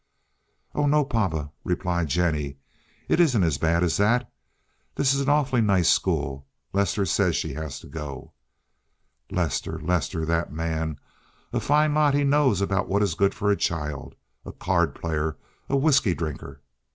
"Oh 0.73 0.87
no, 0.87 1.05
papa," 1.05 1.51
replied 1.63 2.07
Jennie. 2.09 2.57
"It 3.07 3.19
isn't 3.19 3.43
as 3.43 3.59
bad 3.59 3.83
as 3.83 3.97
that. 3.97 4.27
This 4.95 5.13
is 5.13 5.21
an 5.21 5.29
awful 5.29 5.61
nice 5.61 5.89
school. 5.91 6.47
Lester 6.73 7.05
says 7.05 7.35
she 7.35 7.53
has 7.53 7.79
to 7.81 7.87
go." 7.87 8.33
"Lester, 9.29 9.79
Lester; 9.79 10.25
that 10.25 10.51
man! 10.51 10.97
A 11.53 11.59
fine 11.59 11.93
lot 11.93 12.15
he 12.15 12.23
knows 12.23 12.61
about 12.61 12.87
what 12.89 13.03
is 13.03 13.13
good 13.13 13.35
for 13.35 13.51
a 13.51 13.55
child. 13.55 14.15
A 14.43 14.51
card 14.51 14.95
player, 14.95 15.37
a 15.69 15.77
whisky 15.77 16.15
drinker!" 16.15 16.61